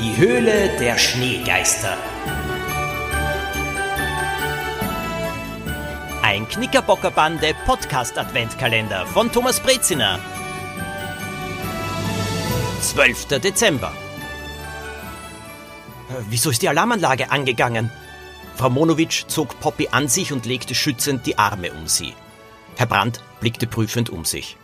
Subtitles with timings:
[0.00, 1.96] Die Höhle der Schneegeister.
[6.20, 10.18] Ein Knickerbockerbande Podcast Adventkalender von Thomas Breziner.
[12.80, 13.38] 12.
[13.38, 13.92] Dezember.
[16.10, 17.92] Äh, wieso ist die Alarmanlage angegangen?
[18.56, 22.14] Frau Monowitsch zog Poppy an sich und legte schützend die Arme um sie.
[22.74, 24.56] Herr Brandt blickte prüfend um sich.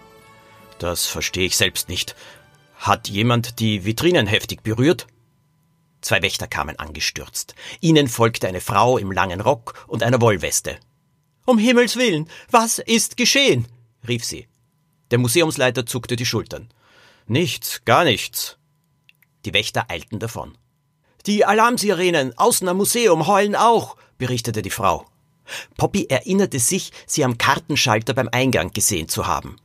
[0.81, 2.17] Das verstehe ich selbst nicht.
[2.77, 5.07] Hat jemand die Vitrinen heftig berührt?
[6.01, 7.55] Zwei Wächter kamen angestürzt.
[7.81, 10.79] Ihnen folgte eine Frau im langen Rock und einer Wollweste.
[11.47, 13.67] Um Himmels willen, was ist geschehen?
[14.07, 14.47] rief sie.
[15.11, 16.69] Der Museumsleiter zuckte die Schultern.
[17.27, 18.57] Nichts, gar nichts.
[19.45, 20.57] Die Wächter eilten davon.
[21.27, 25.07] Die Alarmsirenen außen am Museum heulen auch, berichtete die Frau.
[25.77, 29.57] Poppy erinnerte sich, sie am Kartenschalter beim Eingang gesehen zu haben.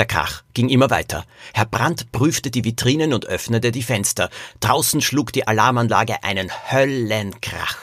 [0.00, 1.26] Der Krach ging immer weiter.
[1.52, 4.30] Herr Brandt prüfte die Vitrinen und öffnete die Fenster.
[4.60, 7.76] Draußen schlug die Alarmanlage einen Höllenkrach.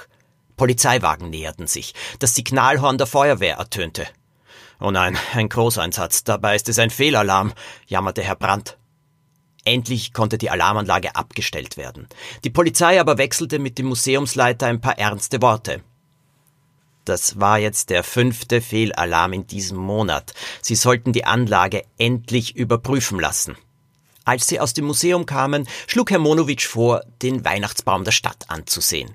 [0.56, 1.94] Polizeiwagen näherten sich.
[2.18, 4.08] Das Signalhorn der Feuerwehr ertönte.
[4.80, 6.24] Oh nein, ein Großeinsatz.
[6.24, 7.54] Dabei ist es ein Fehlalarm,
[7.86, 8.80] jammerte Herr Brandt.
[9.64, 12.08] Endlich konnte die Alarmanlage abgestellt werden.
[12.44, 15.84] Die Polizei aber wechselte mit dem Museumsleiter ein paar ernste Worte.
[17.08, 20.34] Das war jetzt der fünfte Fehlalarm in diesem Monat.
[20.62, 23.56] Sie sollten die Anlage endlich überprüfen lassen.
[24.26, 29.14] Als sie aus dem Museum kamen, schlug Herr Monowitsch vor, den Weihnachtsbaum der Stadt anzusehen.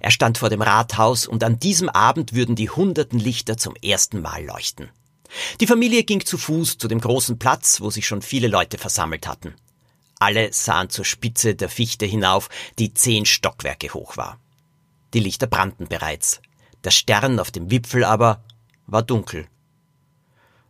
[0.00, 4.20] Er stand vor dem Rathaus und an diesem Abend würden die hunderten Lichter zum ersten
[4.20, 4.90] Mal leuchten.
[5.60, 9.26] Die Familie ging zu Fuß zu dem großen Platz, wo sich schon viele Leute versammelt
[9.26, 9.56] hatten.
[10.20, 12.48] Alle sahen zur Spitze der Fichte hinauf,
[12.78, 14.38] die zehn Stockwerke hoch war.
[15.12, 16.40] Die Lichter brannten bereits.
[16.84, 18.42] Der Stern auf dem Wipfel aber
[18.86, 19.46] war dunkel.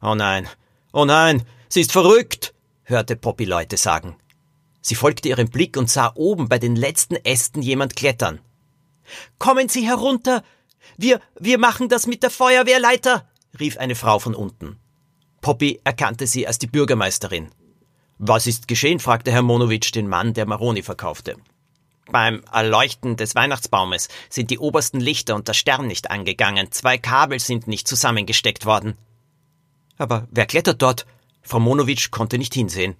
[0.00, 0.48] Oh nein,
[0.92, 4.16] oh nein, sie ist verrückt, hörte Poppy Leute sagen.
[4.80, 8.40] Sie folgte ihrem Blick und sah oben bei den letzten Ästen jemand klettern.
[9.38, 10.42] Kommen Sie herunter!
[10.96, 13.29] Wir, wir machen das mit der Feuerwehrleiter!
[13.58, 14.79] rief eine Frau von unten.
[15.40, 17.50] Poppy erkannte sie als die Bürgermeisterin.
[18.18, 18.98] Was ist geschehen?
[18.98, 21.36] fragte Herr Monowitsch den Mann, der Maroni verkaufte.
[22.12, 26.70] Beim Erleuchten des Weihnachtsbaumes sind die obersten Lichter und der Stern nicht angegangen.
[26.70, 28.98] Zwei Kabel sind nicht zusammengesteckt worden.
[29.96, 31.06] Aber wer klettert dort?
[31.40, 32.96] Frau Monowitsch konnte nicht hinsehen.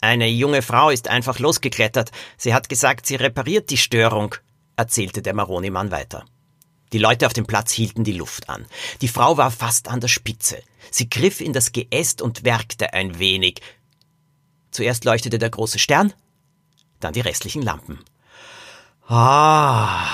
[0.00, 2.12] Eine junge Frau ist einfach losgeklettert.
[2.36, 4.36] Sie hat gesagt, sie repariert die Störung,
[4.76, 6.24] erzählte der Maroni-Mann weiter.
[6.92, 8.66] Die Leute auf dem Platz hielten die Luft an.
[9.00, 10.62] Die Frau war fast an der Spitze.
[10.92, 13.60] Sie griff in das Geäst und werkte ein wenig.
[14.70, 16.12] Zuerst leuchtete der große Stern,
[17.00, 18.00] dann die restlichen Lampen.
[19.08, 20.06] Ah,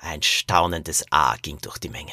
[0.00, 2.12] ein staunendes A ging durch die Menge.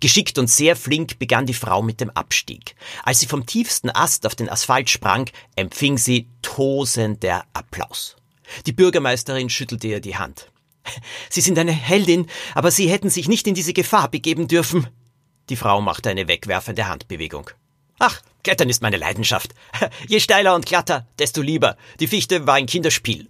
[0.00, 2.74] Geschickt und sehr flink begann die Frau mit dem Abstieg.
[3.04, 8.16] Als sie vom tiefsten Ast auf den Asphalt sprang, empfing sie tosender Applaus.
[8.66, 10.50] Die Bürgermeisterin schüttelte ihr die Hand.
[11.28, 14.88] Sie sind eine Heldin, aber Sie hätten sich nicht in diese Gefahr begeben dürfen.
[15.50, 17.50] Die Frau machte eine wegwerfende Handbewegung.
[17.98, 19.54] Ach, Klettern ist meine Leidenschaft.
[20.08, 21.76] Je steiler und glatter, desto lieber.
[22.00, 23.28] Die Fichte war ein Kinderspiel.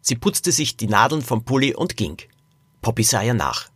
[0.00, 2.16] Sie putzte sich die Nadeln vom Pulli und ging.
[2.80, 3.68] Poppy sah ihr nach.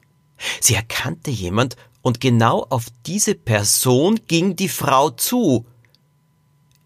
[0.60, 5.66] Sie erkannte jemand und genau auf diese Person ging die Frau zu.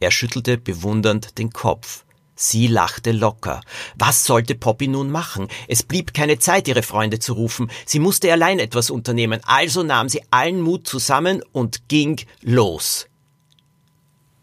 [0.00, 2.04] Er schüttelte bewundernd den Kopf.
[2.34, 3.60] Sie lachte locker.
[3.94, 5.48] Was sollte Poppy nun machen?
[5.68, 7.70] Es blieb keine Zeit, ihre Freunde zu rufen.
[7.86, 9.40] Sie musste allein etwas unternehmen.
[9.44, 13.06] Also nahm sie allen Mut zusammen und ging los.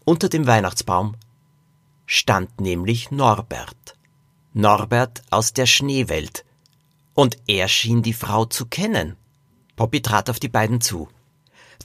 [0.04, 1.16] Unter dem Weihnachtsbaum
[2.06, 3.96] stand nämlich Norbert.
[4.52, 6.44] Norbert aus der Schneewelt.
[7.14, 9.16] Und er schien die Frau zu kennen.
[9.76, 11.08] Poppy trat auf die beiden zu.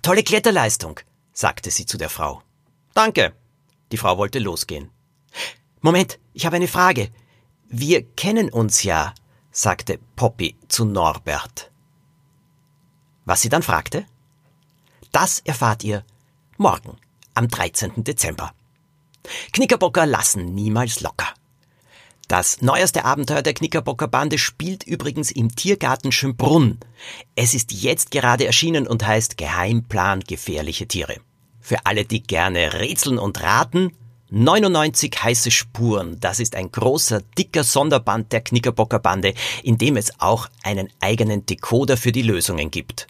[0.01, 0.99] Tolle Kletterleistung,
[1.31, 2.41] sagte sie zu der Frau.
[2.93, 3.33] Danke.
[3.91, 4.89] Die Frau wollte losgehen.
[5.81, 7.11] Moment, ich habe eine Frage.
[7.69, 9.13] Wir kennen uns ja,
[9.51, 11.71] sagte Poppy zu Norbert.
[13.25, 14.05] Was sie dann fragte?
[15.11, 16.03] Das erfahrt ihr
[16.57, 16.97] morgen
[17.37, 18.03] am 13.
[18.03, 18.51] Dezember.
[19.53, 21.27] Knickerbocker lassen niemals locker.
[22.27, 26.79] Das neueste Abenteuer der Knickerbocker Bande spielt übrigens im Tiergarten Schönbrunn.
[27.35, 31.17] Es ist jetzt gerade erschienen und heißt Geheimplan gefährliche Tiere.
[31.61, 33.91] Für alle, die gerne rätseln und raten,
[34.29, 39.33] 99 heiße Spuren, das ist ein großer, dicker Sonderband der Knickerbocker Bande,
[39.63, 43.07] in dem es auch einen eigenen Decoder für die Lösungen gibt.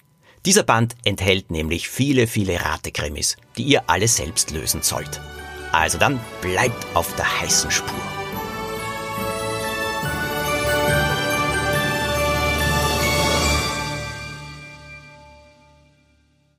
[0.48, 5.20] Dieser Band enthält nämlich viele, viele Ratekrimis, die ihr alle selbst lösen sollt.
[5.74, 8.17] Also dann bleibt auf der heißen Spur.